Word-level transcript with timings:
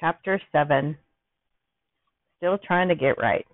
Chapter 0.00 0.40
7 0.50 0.96
Still 2.38 2.56
Trying 2.66 2.88
to 2.88 2.94
Get 2.94 3.18
Right. 3.18 3.46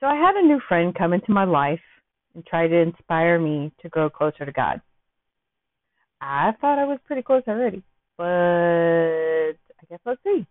So 0.00 0.06
I 0.06 0.16
had 0.16 0.34
a 0.34 0.46
new 0.46 0.60
friend 0.66 0.92
come 0.92 1.12
into 1.12 1.30
my 1.30 1.44
life 1.44 1.80
and 2.34 2.44
try 2.44 2.66
to 2.66 2.76
inspire 2.76 3.38
me 3.38 3.70
to 3.82 3.88
grow 3.88 4.10
closer 4.10 4.44
to 4.44 4.50
God. 4.50 4.80
I 6.20 6.52
thought 6.60 6.78
I 6.78 6.86
was 6.86 6.98
pretty 7.06 7.22
close 7.22 7.42
already, 7.46 7.84
but 8.18 8.24
I 8.24 9.84
guess 9.88 10.00
let's 10.04 10.20
see. 10.24 10.44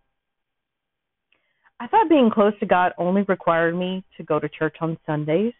I 1.80 1.86
thought 1.86 2.08
being 2.08 2.30
close 2.32 2.52
to 2.60 2.66
God 2.66 2.92
only 2.96 3.22
required 3.22 3.76
me 3.76 4.04
to 4.16 4.22
go 4.22 4.38
to 4.38 4.48
church 4.48 4.76
on 4.80 4.98
Sundays 5.04 5.54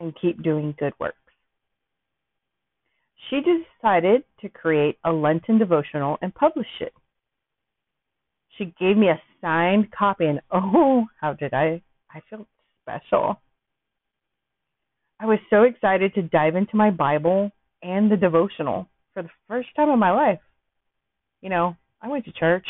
and 0.00 0.16
keep 0.20 0.42
doing 0.42 0.74
good 0.78 0.94
works. 0.98 1.21
She 3.28 3.40
decided 3.40 4.24
to 4.40 4.48
create 4.48 4.98
a 5.04 5.12
Lenten 5.12 5.58
devotional 5.58 6.18
and 6.22 6.34
publish 6.34 6.66
it. 6.80 6.92
She 8.58 8.74
gave 8.78 8.96
me 8.96 9.08
a 9.08 9.20
signed 9.40 9.90
copy, 9.90 10.26
and 10.26 10.40
oh, 10.50 11.06
how 11.20 11.32
did 11.32 11.54
I? 11.54 11.82
I 12.10 12.20
felt 12.28 12.46
special. 12.82 13.40
I 15.18 15.26
was 15.26 15.38
so 15.50 15.62
excited 15.62 16.14
to 16.14 16.22
dive 16.22 16.56
into 16.56 16.76
my 16.76 16.90
Bible 16.90 17.50
and 17.82 18.10
the 18.10 18.16
devotional 18.16 18.88
for 19.14 19.22
the 19.22 19.30
first 19.48 19.68
time 19.76 19.88
in 19.88 19.98
my 19.98 20.10
life. 20.10 20.40
You 21.40 21.48
know, 21.48 21.76
I 22.00 22.08
went 22.08 22.24
to 22.26 22.32
church 22.32 22.66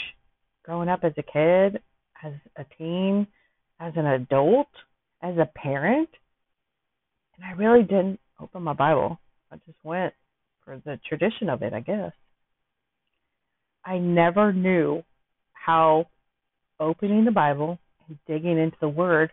growing 0.64 0.88
up 0.88 1.00
as 1.02 1.12
a 1.16 1.22
kid, 1.22 1.82
as 2.22 2.34
a 2.56 2.64
teen, 2.78 3.26
as 3.80 3.92
an 3.96 4.06
adult, 4.06 4.68
as 5.22 5.36
a 5.38 5.50
parent, 5.56 6.08
and 7.36 7.44
I 7.44 7.52
really 7.52 7.82
didn't 7.82 8.20
open 8.40 8.62
my 8.62 8.74
Bible. 8.74 9.18
I 9.50 9.56
just 9.56 9.78
went 9.82 10.14
for 10.64 10.80
the 10.84 10.98
tradition 11.08 11.48
of 11.48 11.62
it, 11.62 11.72
I 11.72 11.80
guess. 11.80 12.12
I 13.84 13.98
never 13.98 14.52
knew 14.52 15.02
how 15.52 16.06
opening 16.78 17.24
the 17.24 17.30
Bible 17.30 17.78
and 18.08 18.18
digging 18.26 18.58
into 18.58 18.76
the 18.80 18.88
Word 18.88 19.30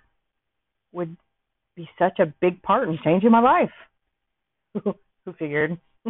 would 0.91 1.15
be 1.75 1.89
such 1.99 2.19
a 2.19 2.33
big 2.41 2.61
part 2.61 2.89
in 2.89 2.97
changing 3.03 3.31
my 3.31 3.39
life. 3.39 3.71
who 4.83 5.33
figured? 5.37 5.77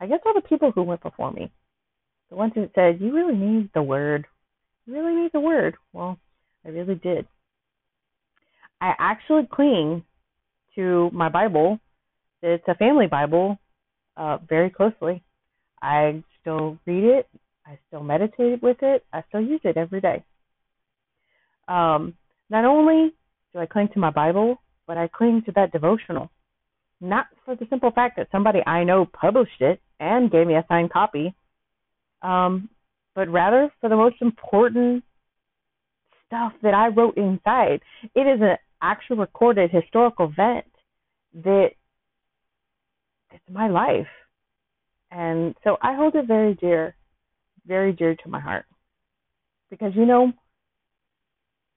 I 0.00 0.06
guess 0.06 0.20
all 0.24 0.34
the 0.34 0.40
people 0.40 0.70
who 0.70 0.82
went 0.82 1.02
before 1.02 1.32
me, 1.32 1.50
the 2.30 2.36
ones 2.36 2.52
who 2.54 2.68
said, 2.74 3.00
"You 3.00 3.14
really 3.14 3.36
need 3.36 3.70
the 3.74 3.82
Word. 3.82 4.26
You 4.86 4.94
really 4.94 5.14
need 5.14 5.32
the 5.32 5.40
Word." 5.40 5.76
Well, 5.92 6.18
I 6.64 6.68
really 6.68 6.94
did. 6.94 7.26
I 8.80 8.94
actually 8.98 9.48
cling 9.50 10.04
to 10.76 11.10
my 11.12 11.28
Bible. 11.28 11.80
It's 12.42 12.64
a 12.68 12.74
family 12.76 13.06
Bible 13.06 13.58
uh, 14.18 14.38
very 14.48 14.68
closely. 14.68 15.22
I 15.80 16.22
still 16.40 16.78
read 16.86 17.04
it. 17.04 17.28
I 17.66 17.78
still 17.86 18.02
meditate 18.02 18.62
with 18.62 18.78
it. 18.82 19.04
I 19.12 19.22
still 19.28 19.40
use 19.40 19.60
it 19.64 19.76
every 19.76 20.00
day. 20.00 20.24
Um, 21.68 22.14
not 22.50 22.64
only 22.64 23.14
do 23.52 23.60
I 23.60 23.66
cling 23.66 23.88
to 23.94 23.98
my 23.98 24.10
Bible, 24.10 24.60
but 24.86 24.98
I 24.98 25.08
cling 25.08 25.42
to 25.46 25.52
that 25.52 25.72
devotional. 25.72 26.30
Not 27.00 27.26
for 27.44 27.54
the 27.54 27.66
simple 27.70 27.90
fact 27.90 28.16
that 28.16 28.28
somebody 28.32 28.60
I 28.66 28.84
know 28.84 29.06
published 29.06 29.60
it 29.60 29.80
and 30.00 30.30
gave 30.30 30.46
me 30.46 30.54
a 30.54 30.64
signed 30.68 30.92
copy, 30.92 31.34
um, 32.22 32.68
but 33.14 33.28
rather 33.28 33.70
for 33.80 33.88
the 33.88 33.96
most 33.96 34.16
important 34.20 35.04
stuff 36.26 36.52
that 36.62 36.74
I 36.74 36.88
wrote 36.88 37.16
inside. 37.16 37.80
It 38.14 38.26
is 38.26 38.40
an 38.40 38.56
actual 38.82 39.16
recorded 39.16 39.70
historical 39.70 40.26
event 40.26 40.66
that 41.34 41.70
it's 43.32 43.44
my 43.50 43.68
life. 43.68 44.06
And 45.10 45.54
so 45.64 45.76
I 45.82 45.94
hold 45.94 46.14
it 46.14 46.26
very 46.26 46.54
dear, 46.54 46.94
very 47.66 47.92
dear 47.92 48.14
to 48.14 48.28
my 48.28 48.40
heart. 48.40 48.66
Because, 49.70 49.92
you 49.94 50.06
know, 50.06 50.32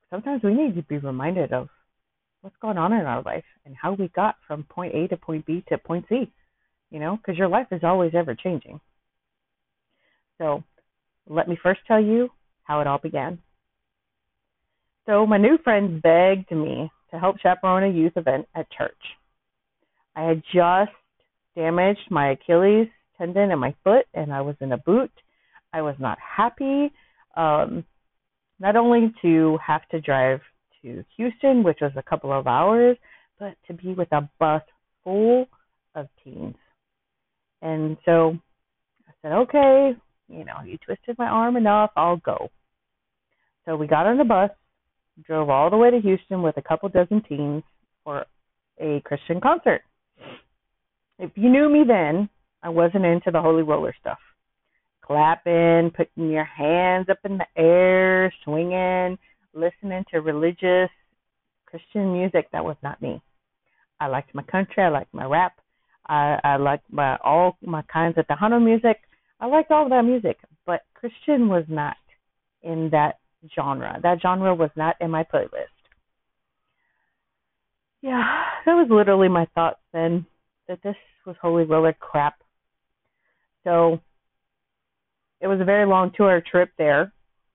sometimes 0.10 0.44
we 0.44 0.54
need 0.54 0.76
to 0.76 0.84
be 0.84 0.98
reminded 0.98 1.54
of 1.54 1.70
what's 2.42 2.56
going 2.62 2.78
on 2.78 2.94
in 2.94 3.06
our 3.06 3.22
life 3.22 3.44
and 3.66 3.76
how 3.76 3.94
we 3.94 4.08
got 4.10 4.36
from 4.48 4.64
point 4.64 4.96
A 4.96 5.08
to 5.08 5.18
point 5.18 5.46
B 5.46 5.64
to 5.70 5.78
point 5.78 6.06
C, 6.10 6.32
you 6.90 7.00
know, 7.00 7.18
because 7.18 7.38
your 7.38 7.48
life 7.48 7.68
is 7.72 7.84
always 7.84 8.14
ever 8.16 8.36
changing. 8.36 8.80
So 10.38 10.64
let 11.30 11.48
me 11.48 11.58
first 11.62 11.82
tell 11.88 12.02
you 12.02 12.30
how 12.64 12.82
it 12.82 12.88
all 12.88 12.98
began. 12.98 13.40
So 15.06 15.26
my 15.26 15.38
new 15.38 15.58
friends 15.64 16.02
begged 16.02 16.52
me 16.52 16.92
to 17.12 17.20
help 17.20 17.40
chaperone 17.40 17.84
a 17.84 17.90
youth 17.94 18.14
event 18.16 18.48
at 18.56 18.72
church. 18.72 18.94
I 20.16 20.24
had 20.24 20.44
just 20.54 20.92
damaged 21.56 22.10
my 22.10 22.32
Achilles 22.32 22.88
tendon 23.18 23.52
in 23.52 23.60
my 23.60 23.76
foot 23.84 24.06
and 24.14 24.34
I 24.34 24.42
was 24.42 24.56
in 24.62 24.72
a 24.72 24.78
boot. 24.78 25.12
I 25.74 25.82
was 25.82 25.96
not 26.00 26.18
happy. 26.20 26.92
Um, 27.36 27.86
not 28.60 28.76
only 28.76 29.14
to 29.22 29.58
have 29.66 29.88
to 29.90 30.02
drive 30.02 30.42
to 30.82 31.04
Houston, 31.18 31.64
which 31.64 31.80
was 31.82 31.92
a 31.96 32.04
couple 32.04 32.32
of 32.32 32.48
hours, 32.48 32.98
but 33.40 33.56
to 33.68 33.74
be 33.74 33.94
with 33.94 34.12
a 34.12 34.30
bus 34.40 34.62
full 35.04 35.48
of 35.96 36.08
teens. 36.24 36.56
And 37.62 37.98
so 38.06 38.38
I 39.08 39.12
said, 39.22 39.32
okay, 39.34 39.92
you 40.28 40.46
know, 40.46 40.62
you 40.66 40.78
twisted 40.78 41.18
my 41.18 41.28
arm 41.28 41.58
enough, 41.58 41.92
I'll 41.96 42.18
go. 42.18 42.50
So 43.66 43.76
we 43.76 43.88
got 43.88 44.08
on 44.08 44.18
the 44.18 44.24
bus, 44.24 44.50
drove 45.26 45.50
all 45.50 45.70
the 45.70 45.78
way 45.78 45.92
to 45.92 46.00
Houston 46.00 46.42
with 46.42 46.58
a 46.58 46.62
couple 46.62 46.90
dozen 46.90 47.22
teens 47.28 47.64
for 48.04 48.26
a 48.80 49.02
Christian 49.06 49.40
concert. 49.40 49.82
If 51.22 51.30
you 51.36 51.52
knew 51.52 51.70
me 51.70 51.84
then, 51.88 52.28
I 52.64 52.70
wasn't 52.70 53.06
into 53.06 53.30
the 53.30 53.40
holy 53.40 53.62
roller 53.62 53.94
stuff. 54.02 54.18
Clapping, 55.06 55.92
putting 55.96 56.32
your 56.32 56.46
hands 56.46 57.10
up 57.12 57.20
in 57.24 57.38
the 57.38 57.46
air, 57.56 58.34
swinging, 58.44 59.20
listening 59.54 60.04
to 60.10 60.22
religious 60.22 60.90
Christian 61.68 62.12
music, 62.12 62.48
that 62.52 62.66
was 62.66 62.76
not 62.82 63.00
me. 63.04 63.22
I 64.00 64.08
liked 64.08 64.34
my 64.34 64.42
country, 64.42 64.82
I 64.82 64.90
liked 64.90 65.14
my 65.14 65.26
rap, 65.26 65.54
I, 66.08 66.40
I 66.44 66.56
liked 66.58 66.92
my 66.92 67.18
all 67.24 67.56
my 67.62 67.84
kinds 67.84 68.18
of 68.18 68.26
Tejano 68.26 68.60
music. 68.64 68.98
I 69.40 69.46
liked 69.46 69.70
all 69.70 69.84
of 69.84 69.92
that 69.92 70.02
music, 70.02 70.38
but 70.66 70.82
Christian 70.96 71.50
was 71.50 71.66
not 71.68 71.98
in 72.64 72.90
that 72.94 73.20
genre. 73.56 74.00
That 74.02 74.24
genre 74.24 74.56
was 74.56 74.72
not 74.76 74.96
in 75.00 75.12
my 75.12 75.24
playlist. 75.24 75.68
Yeah, 78.02 78.24
that 78.66 78.74
was 78.74 78.88
literally 78.90 79.30
my 79.30 79.46
thoughts 79.54 79.82
then 79.94 80.26
that 80.68 80.82
this 80.84 80.96
was 81.26 81.36
holy 81.42 81.64
roller 81.64 81.94
crap. 81.94 82.36
So 83.64 84.00
it 85.40 85.48
was 85.48 85.60
a 85.60 85.66
very 85.66 85.86
long 85.86 86.12
two 86.16 86.24
hour 86.24 86.42
trip 86.42 86.70
there. 86.78 87.12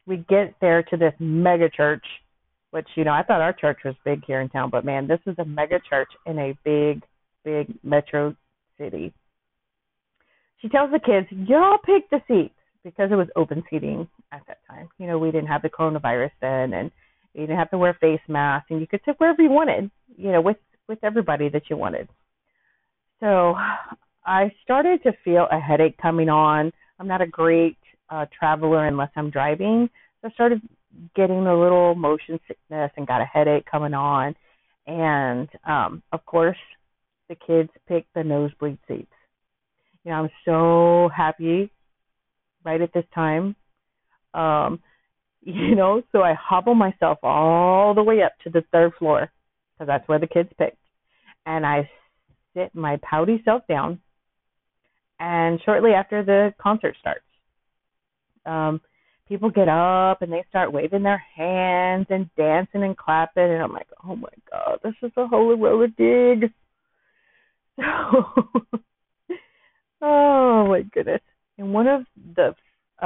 We 0.06 0.19
get 0.28 0.54
there 0.60 0.82
to 0.84 0.97
this 0.97 1.15
mega 1.19 1.69
church, 1.69 2.04
which, 2.71 2.87
you 2.94 3.04
know, 3.04 3.12
I 3.12 3.22
thought 3.22 3.41
our 3.41 3.53
church 3.53 3.78
was 3.84 3.94
big 4.04 4.25
here 4.25 4.41
in 4.41 4.49
town, 4.49 4.71
but 4.71 4.84
man, 4.84 5.06
this 5.09 5.21
is 5.27 5.34
a 5.38 5.44
mega 5.44 5.81
church 5.88 6.10
in 6.27 6.38
a 6.38 6.56
big, 6.65 7.03
big 7.44 7.75
metro 7.82 8.37
city. 8.78 9.12
She 10.60 10.69
tells 10.69 10.91
the 10.91 11.00
kids, 11.00 11.27
Y'all 11.48 11.78
pick 11.78 12.09
the 12.10 12.21
seats 12.28 12.54
because 12.84 13.10
it 13.10 13.16
was 13.16 13.28
open 13.37 13.65
seating 13.69 14.09
at 14.33 14.43
that 14.47 14.59
time. 14.69 14.88
You 14.98 15.06
know, 15.06 15.19
we 15.19 15.31
didn't 15.31 15.48
have 15.48 15.62
the 15.62 15.69
coronavirus 15.69 16.31
then 16.41 16.72
and 16.72 16.91
you 17.34 17.43
didn't 17.43 17.59
have 17.59 17.71
to 17.71 17.78
wear 17.78 17.97
face 18.00 18.21
masks 18.28 18.69
and 18.71 18.81
you 18.81 18.87
could 18.87 19.00
sit 19.04 19.16
wherever 19.19 19.43
you 19.43 19.50
wanted, 19.50 19.91
you 20.16 20.33
know, 20.33 20.41
with 20.41 20.56
with 20.88 20.98
everybody 21.03 21.48
that 21.48 21.69
you 21.69 21.77
wanted. 21.77 22.09
So 23.21 23.54
I 24.25 24.53
started 24.62 25.03
to 25.04 25.12
feel 25.25 25.47
a 25.50 25.59
headache 25.59 25.97
coming 25.99 26.28
on. 26.28 26.72
I'm 26.99 27.09
not 27.09 27.22
a 27.22 27.27
great 27.27 27.78
uh, 28.10 28.27
traveler 28.38 28.87
unless 28.87 29.10
I'm 29.16 29.31
driving. 29.31 29.88
So 30.21 30.28
I 30.28 30.31
started 30.32 30.60
getting 31.15 31.47
a 31.47 31.59
little 31.59 31.94
motion 31.94 32.38
sickness 32.47 32.91
and 32.97 33.06
got 33.06 33.21
a 33.21 33.25
headache 33.25 33.66
coming 33.71 33.94
on. 33.94 34.34
And 34.87 35.49
um, 35.66 36.03
of 36.12 36.25
course, 36.27 36.59
the 37.28 37.37
kids 37.47 37.71
picked 37.88 38.12
the 38.15 38.22
nosebleed 38.22 38.78
seats. 38.87 39.10
You 40.04 40.12
know, 40.12 40.19
I'm 40.19 40.30
so 40.45 41.10
happy 41.15 41.72
right 42.65 42.80
at 42.80 42.92
this 42.92 43.04
time. 43.15 43.57
Um, 44.34 44.80
you 45.42 45.74
know, 45.74 46.03
so 46.12 46.22
I 46.22 46.34
hobble 46.34 46.74
myself 46.74 47.19
all 47.22 47.95
the 47.95 48.03
way 48.03 48.22
up 48.22 48.33
to 48.45 48.51
the 48.51 48.65
third 48.72 48.92
floor 48.98 49.30
because 49.74 49.86
that's 49.86 50.09
where 50.09 50.19
the 50.19 50.27
kids 50.27 50.51
picked. 50.59 50.78
And 51.47 51.65
I 51.65 51.89
sit 52.56 52.74
my 52.74 52.98
pouty 53.03 53.42
self 53.44 53.62
down, 53.68 54.00
and 55.20 55.60
shortly 55.64 55.92
after 55.92 56.24
the 56.24 56.54
concert 56.60 56.97
starts, 57.00 57.24
um, 58.44 58.80
people 59.28 59.50
get 59.50 59.68
up 59.68 60.22
and 60.22 60.32
they 60.32 60.44
start 60.48 60.72
waving 60.72 61.03
their 61.03 61.22
hands 61.36 62.06
and 62.10 62.30
dancing 62.36 62.82
and 62.82 62.97
clapping, 62.97 63.44
and 63.44 63.62
I'm 63.62 63.72
like, 63.72 63.88
oh 64.04 64.16
my 64.16 64.28
god, 64.50 64.78
this 64.82 64.94
is 65.03 65.12
a 65.16 65.26
holy 65.26 65.56
roller 65.56 65.88
dig. 65.88 66.53
So, 70.00 70.06
oh 70.09 70.66
my 70.68 70.82
goodness! 70.92 71.20
And 71.59 71.72
one 71.72 71.86
of 71.86 72.02
the 72.34 72.54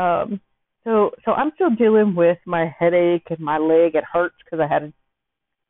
um, 0.00 0.41
so 0.85 1.11
so 1.25 1.32
I'm 1.32 1.53
still 1.55 1.70
dealing 1.70 2.14
with 2.14 2.38
my 2.46 2.73
headache 2.79 3.26
and 3.31 3.41
my 3.41 3.58
leg. 3.58 3.94
It 3.94 4.05
hurts 4.12 4.35
because 4.44 4.61
I 4.61 4.73
had 4.73 4.81
to 4.81 4.93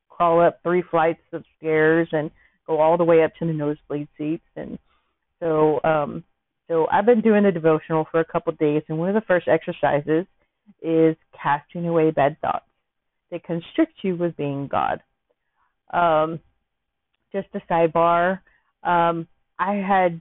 crawl 0.08 0.40
up 0.40 0.60
three 0.62 0.82
flights 0.90 1.22
of 1.32 1.44
stairs 1.58 2.08
and 2.12 2.30
go 2.70 2.80
all 2.80 2.96
the 2.96 3.04
way 3.04 3.24
up 3.24 3.34
to 3.34 3.46
the 3.46 3.52
nosebleed 3.52 4.08
seats. 4.16 4.44
And 4.54 4.78
so, 5.40 5.80
um, 5.82 6.22
So 6.68 6.86
I've 6.86 7.04
been 7.04 7.20
doing 7.20 7.42
the 7.42 7.50
devotional 7.50 8.06
for 8.12 8.20
a 8.20 8.24
couple 8.24 8.52
of 8.52 8.58
days, 8.58 8.82
and 8.88 8.96
one 8.96 9.08
of 9.08 9.16
the 9.16 9.26
first 9.26 9.48
exercises 9.48 10.24
is 10.80 11.16
casting 11.42 11.88
away 11.88 12.12
bad 12.12 12.36
thoughts 12.40 12.70
that 13.32 13.42
constrict 13.42 13.94
you 14.02 14.14
with 14.14 14.36
being 14.36 14.68
God. 14.68 15.02
Um, 15.92 16.38
just 17.32 17.48
a 17.54 17.60
sidebar. 17.68 18.38
Um, 18.84 19.26
I 19.58 19.74
had 19.74 20.20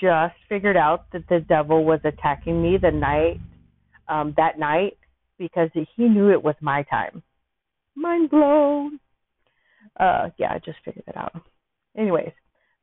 just 0.00 0.36
figured 0.48 0.76
out 0.76 1.10
that 1.12 1.28
the 1.28 1.40
devil 1.40 1.84
was 1.84 1.98
attacking 2.04 2.62
me 2.62 2.78
the 2.80 2.92
night 2.92 3.40
um, 4.08 4.34
that 4.36 4.56
night 4.56 4.96
because 5.36 5.70
he 5.74 6.04
knew 6.04 6.30
it 6.30 6.42
was 6.42 6.54
my 6.60 6.84
time. 6.84 7.24
Mind 7.96 8.30
blown. 8.30 9.00
Uh, 9.98 10.30
yeah, 10.38 10.52
I 10.52 10.60
just 10.64 10.78
figured 10.84 11.04
it 11.08 11.16
out. 11.16 11.42
Anyways, 11.98 12.32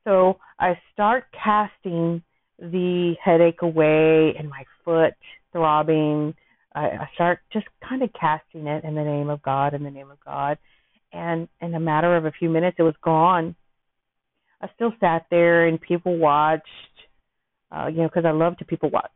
so 0.04 0.38
I 0.60 0.78
start 0.92 1.24
casting 1.32 2.22
the 2.58 3.14
headache 3.22 3.62
away 3.62 4.34
and 4.38 4.48
my 4.48 4.64
foot 4.84 5.14
throbbing. 5.52 6.34
I, 6.74 6.80
I 6.80 7.08
start 7.14 7.40
just 7.52 7.66
kind 7.88 8.02
of 8.02 8.10
casting 8.18 8.66
it 8.66 8.84
in 8.84 8.94
the 8.94 9.02
name 9.02 9.30
of 9.30 9.42
God, 9.42 9.74
in 9.74 9.82
the 9.82 9.90
name 9.90 10.10
of 10.10 10.18
God. 10.24 10.58
And 11.12 11.48
in 11.62 11.74
a 11.74 11.80
matter 11.80 12.16
of 12.16 12.26
a 12.26 12.32
few 12.32 12.50
minutes, 12.50 12.76
it 12.78 12.82
was 12.82 12.94
gone. 13.02 13.56
I 14.60 14.68
still 14.74 14.92
sat 15.00 15.26
there 15.30 15.66
and 15.66 15.80
people 15.80 16.16
watched, 16.18 16.64
uh, 17.72 17.86
you 17.86 17.98
know, 17.98 18.08
because 18.08 18.24
I 18.26 18.32
love 18.32 18.56
to 18.58 18.64
people 18.64 18.90
watch. 18.90 19.10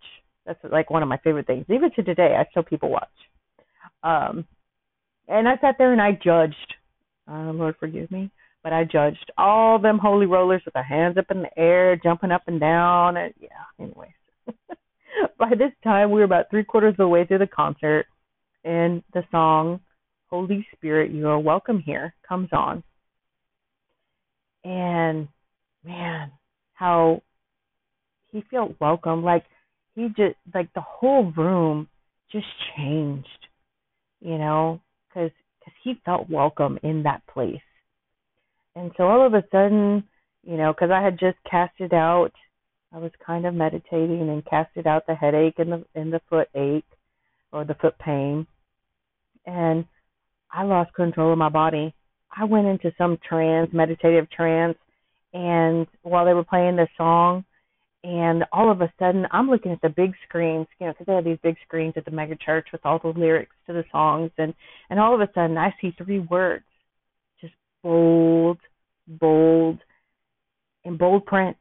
That's 0.47 0.58
like 0.70 0.91
one 0.91 1.02
of 1.02 1.08
my 1.08 1.19
favorite 1.19 1.47
things. 1.47 1.67
Even 1.69 1.91
to 1.93 2.02
today, 2.02 2.37
I 2.38 2.47
still 2.50 2.62
people 2.62 2.91
watch. 2.91 3.08
Um, 4.02 4.47
and 5.29 5.47
I 5.47 5.56
sat 5.61 5.76
there 5.79 5.93
and 5.93 6.00
I 6.00 6.12
judged. 6.12 6.75
Uh, 7.31 7.52
Lord 7.52 7.76
forgive 7.79 8.11
me, 8.11 8.31
but 8.62 8.72
I 8.72 8.84
judged 8.84 9.30
all 9.38 9.78
them 9.78 9.98
holy 9.98 10.26
rollers 10.26 10.62
with 10.64 10.74
their 10.74 10.82
hands 10.82 11.16
up 11.16 11.30
in 11.30 11.42
the 11.42 11.58
air, 11.58 11.96
jumping 11.96 12.30
up 12.30 12.42
and 12.46 12.60
down, 12.60 13.16
and 13.16 13.32
yeah. 13.40 13.48
Anyways, 13.78 14.10
by 15.38 15.50
this 15.50 15.72
time 15.82 16.10
we 16.10 16.20
were 16.20 16.24
about 16.24 16.50
three 16.50 16.64
quarters 16.64 16.92
of 16.92 16.98
the 16.98 17.08
way 17.08 17.24
through 17.24 17.38
the 17.38 17.46
concert, 17.46 18.06
and 18.64 19.02
the 19.14 19.22
song 19.30 19.80
"Holy 20.28 20.66
Spirit, 20.74 21.10
You 21.10 21.28
Are 21.28 21.38
Welcome 21.38 21.80
Here" 21.80 22.14
comes 22.28 22.50
on, 22.52 22.82
and 24.64 25.28
man, 25.84 26.30
how 26.74 27.22
he 28.30 28.44
felt 28.50 28.74
welcome. 28.80 29.24
Like 29.24 29.44
he 29.94 30.08
just 30.08 30.36
like 30.54 30.72
the 30.74 30.82
whole 30.82 31.32
room 31.32 31.88
just 32.30 32.46
changed, 32.76 33.28
you 34.20 34.38
know, 34.38 34.80
because 35.08 35.30
cause 35.64 35.74
he 35.82 35.94
felt 36.04 36.28
welcome 36.28 36.78
in 36.82 37.02
that 37.04 37.26
place. 37.26 37.60
And 38.80 38.92
so 38.96 39.04
all 39.04 39.26
of 39.26 39.34
a 39.34 39.44
sudden, 39.52 40.04
you 40.42 40.56
know, 40.56 40.72
because 40.72 40.90
I 40.90 41.02
had 41.02 41.18
just 41.18 41.36
casted 41.48 41.92
out, 41.92 42.32
I 42.94 42.98
was 42.98 43.10
kind 43.24 43.44
of 43.44 43.52
meditating 43.52 44.30
and 44.30 44.42
casted 44.46 44.86
out 44.86 45.06
the 45.06 45.14
headache 45.14 45.58
and 45.58 45.70
the 45.70 45.84
and 45.94 46.10
the 46.10 46.22
foot 46.30 46.48
ache 46.54 46.90
or 47.52 47.66
the 47.66 47.74
foot 47.74 47.98
pain, 47.98 48.46
and 49.44 49.84
I 50.50 50.62
lost 50.62 50.94
control 50.94 51.30
of 51.30 51.38
my 51.38 51.50
body. 51.50 51.94
I 52.34 52.44
went 52.44 52.68
into 52.68 52.90
some 52.96 53.18
trance, 53.28 53.68
meditative 53.74 54.30
trance, 54.30 54.78
and 55.34 55.86
while 56.00 56.24
they 56.24 56.32
were 56.32 56.42
playing 56.42 56.76
the 56.76 56.88
song, 56.96 57.44
and 58.02 58.44
all 58.50 58.72
of 58.72 58.80
a 58.80 58.90
sudden 58.98 59.26
I'm 59.30 59.50
looking 59.50 59.72
at 59.72 59.82
the 59.82 59.90
big 59.90 60.14
screens, 60.26 60.66
you 60.78 60.86
know, 60.86 60.94
because 60.94 61.06
they 61.06 61.14
have 61.16 61.24
these 61.24 61.38
big 61.42 61.56
screens 61.66 61.94
at 61.98 62.06
the 62.06 62.10
mega 62.12 62.36
church 62.36 62.68
with 62.72 62.80
all 62.86 62.98
the 62.98 63.08
lyrics 63.08 63.54
to 63.66 63.74
the 63.74 63.84
songs, 63.92 64.30
and 64.38 64.54
and 64.88 64.98
all 64.98 65.14
of 65.14 65.20
a 65.20 65.30
sudden 65.34 65.58
I 65.58 65.74
see 65.82 65.94
three 65.98 66.20
words, 66.20 66.64
just 67.42 67.52
bold, 67.82 68.56
bold, 69.18 69.78
in 70.84 70.96
bold 70.96 71.26
print, 71.26 71.56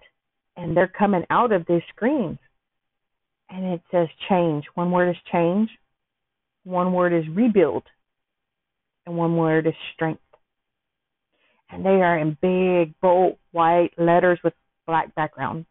and 0.55 0.75
they're 0.75 0.87
coming 0.87 1.25
out 1.29 1.51
of 1.51 1.65
these 1.67 1.81
screens, 1.89 2.37
and 3.49 3.65
it 3.65 3.81
says 3.91 4.07
change. 4.29 4.65
One 4.75 4.91
word 4.91 5.09
is 5.09 5.21
change, 5.31 5.69
one 6.63 6.93
word 6.93 7.13
is 7.13 7.27
rebuild, 7.29 7.83
and 9.05 9.15
one 9.15 9.35
word 9.37 9.67
is 9.67 9.73
strength. 9.93 10.21
And 11.71 11.85
they 11.85 12.01
are 12.01 12.17
in 12.17 12.37
big, 12.41 12.99
bold, 12.99 13.37
white 13.51 13.91
letters 13.97 14.39
with 14.43 14.53
black 14.85 15.13
background 15.13 15.65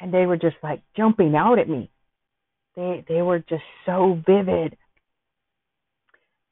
and 0.00 0.12
they 0.12 0.26
were 0.26 0.36
just 0.36 0.56
like 0.62 0.82
jumping 0.96 1.34
out 1.34 1.58
at 1.58 1.68
me. 1.68 1.90
They 2.74 3.04
they 3.08 3.22
were 3.22 3.38
just 3.38 3.62
so 3.84 4.20
vivid. 4.26 4.76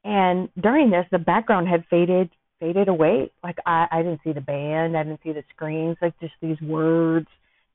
And 0.03 0.49
during 0.59 0.91
this, 0.91 1.05
the 1.11 1.19
background 1.19 1.67
had 1.67 1.85
faded 1.89 2.29
faded 2.59 2.87
away. 2.87 3.31
Like 3.43 3.57
I 3.65 3.87
I 3.91 4.01
didn't 4.01 4.21
see 4.23 4.33
the 4.33 4.41
band, 4.41 4.97
I 4.97 5.03
didn't 5.03 5.21
see 5.23 5.33
the 5.33 5.43
screens. 5.55 5.97
Like 6.01 6.19
just 6.19 6.33
these 6.41 6.59
words, 6.61 7.27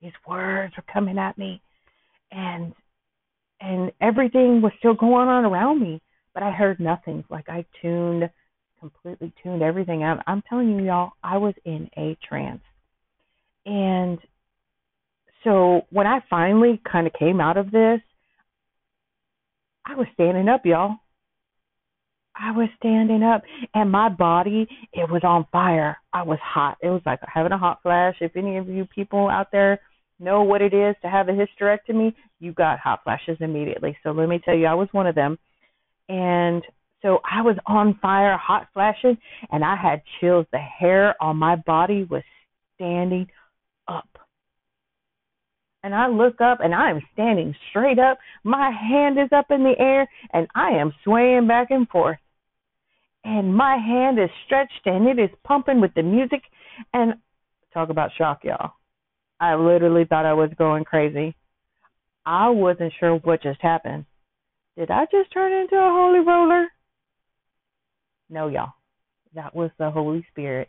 these 0.02 0.12
words 0.26 0.74
were 0.76 0.84
coming 0.92 1.18
at 1.18 1.38
me, 1.38 1.60
and 2.32 2.72
and 3.60 3.92
everything 4.00 4.62
was 4.62 4.72
still 4.78 4.94
going 4.94 5.28
on 5.28 5.44
around 5.44 5.80
me, 5.80 6.00
but 6.32 6.42
I 6.42 6.50
heard 6.50 6.80
nothing. 6.80 7.24
Like 7.30 7.48
I 7.48 7.64
tuned 7.82 8.30
completely 8.80 9.32
tuned 9.42 9.62
everything 9.62 10.02
out. 10.02 10.22
I'm 10.26 10.42
telling 10.48 10.70
you, 10.70 10.86
y'all, 10.86 11.12
I 11.22 11.36
was 11.36 11.54
in 11.64 11.88
a 11.96 12.16
trance. 12.26 12.62
And 13.66 14.18
so 15.44 15.82
when 15.90 16.06
I 16.06 16.20
finally 16.28 16.80
kind 16.90 17.06
of 17.06 17.12
came 17.12 17.40
out 17.40 17.58
of 17.58 17.70
this, 17.70 18.00
I 19.84 19.94
was 19.94 20.06
standing 20.14 20.48
up, 20.48 20.64
y'all. 20.64 20.96
I 22.40 22.52
was 22.52 22.68
standing 22.78 23.22
up 23.22 23.42
and 23.74 23.90
my 23.90 24.08
body, 24.08 24.66
it 24.92 25.10
was 25.10 25.22
on 25.24 25.46
fire. 25.52 25.98
I 26.12 26.22
was 26.22 26.38
hot. 26.42 26.78
It 26.82 26.88
was 26.88 27.02
like 27.04 27.20
having 27.22 27.52
a 27.52 27.58
hot 27.58 27.80
flash. 27.82 28.16
If 28.20 28.36
any 28.36 28.56
of 28.56 28.68
you 28.68 28.86
people 28.86 29.28
out 29.28 29.48
there 29.52 29.80
know 30.18 30.42
what 30.42 30.62
it 30.62 30.72
is 30.72 30.96
to 31.02 31.10
have 31.10 31.28
a 31.28 31.32
hysterectomy, 31.32 32.14
you 32.38 32.52
got 32.52 32.78
hot 32.78 33.00
flashes 33.04 33.36
immediately. 33.40 33.96
So 34.02 34.12
let 34.12 34.28
me 34.28 34.40
tell 34.44 34.54
you, 34.54 34.66
I 34.66 34.74
was 34.74 34.88
one 34.92 35.06
of 35.06 35.14
them. 35.14 35.38
And 36.08 36.62
so 37.02 37.20
I 37.30 37.42
was 37.42 37.56
on 37.66 37.98
fire, 38.00 38.36
hot 38.36 38.68
flashing, 38.72 39.18
and 39.50 39.64
I 39.64 39.76
had 39.76 40.02
chills. 40.20 40.46
The 40.52 40.58
hair 40.58 41.14
on 41.22 41.36
my 41.36 41.56
body 41.56 42.04
was 42.04 42.22
standing 42.76 43.28
up 43.86 44.08
and 45.82 45.94
I 45.94 46.08
look 46.08 46.40
up 46.40 46.58
and 46.62 46.74
I 46.74 46.90
am 46.90 47.00
standing 47.12 47.54
straight 47.70 47.98
up. 47.98 48.18
My 48.44 48.70
hand 48.70 49.18
is 49.18 49.28
up 49.32 49.46
in 49.50 49.62
the 49.62 49.74
air 49.78 50.08
and 50.32 50.46
I 50.54 50.70
am 50.70 50.92
swaying 51.04 51.46
back 51.46 51.70
and 51.70 51.88
forth. 51.88 52.18
And 53.24 53.54
my 53.54 53.76
hand 53.76 54.18
is 54.18 54.30
stretched 54.46 54.86
and 54.86 55.06
it 55.06 55.18
is 55.18 55.30
pumping 55.44 55.80
with 55.80 55.92
the 55.94 56.02
music. 56.02 56.42
And 56.94 57.14
talk 57.74 57.90
about 57.90 58.10
shock, 58.16 58.40
y'all. 58.44 58.72
I 59.38 59.54
literally 59.54 60.04
thought 60.04 60.26
I 60.26 60.34
was 60.34 60.50
going 60.58 60.84
crazy. 60.84 61.34
I 62.26 62.48
wasn't 62.50 62.92
sure 62.98 63.16
what 63.16 63.42
just 63.42 63.60
happened. 63.60 64.04
Did 64.76 64.90
I 64.90 65.06
just 65.10 65.32
turn 65.32 65.52
into 65.52 65.76
a 65.76 65.90
holy 65.90 66.20
roller? 66.20 66.68
No, 68.28 68.48
y'all. 68.48 68.72
That 69.34 69.54
was 69.54 69.70
the 69.78 69.90
Holy 69.90 70.24
Spirit 70.30 70.68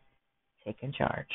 taking 0.66 0.92
charge. 0.92 1.28